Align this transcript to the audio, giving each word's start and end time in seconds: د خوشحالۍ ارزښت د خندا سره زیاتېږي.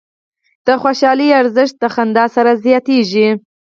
د 0.65 0.67
خوشحالۍ 0.81 1.29
ارزښت 1.41 1.75
د 1.79 1.83
خندا 1.93 2.25
سره 2.35 2.51
زیاتېږي. 2.65 3.27